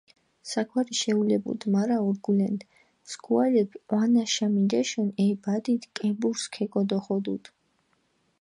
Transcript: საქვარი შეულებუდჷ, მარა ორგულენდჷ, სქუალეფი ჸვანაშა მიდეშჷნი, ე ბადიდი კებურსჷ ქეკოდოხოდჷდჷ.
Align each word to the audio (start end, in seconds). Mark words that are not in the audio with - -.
საქვარი 0.51 0.95
შეულებუდჷ, 0.99 1.65
მარა 1.73 1.97
ორგულენდჷ, 2.07 2.65
სქუალეფი 3.11 3.77
ჸვანაშა 3.89 4.47
მიდეშჷნი, 4.55 5.11
ე 5.23 5.25
ბადიდი 5.43 5.87
კებურსჷ 5.97 6.47
ქეკოდოხოდჷდჷ. 6.53 7.49